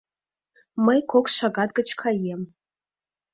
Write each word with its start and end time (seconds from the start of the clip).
—Мый 0.85 0.99
кок 1.11 1.25
шагат 1.35 1.69
гыч 1.77 1.89
каем. 2.01 2.41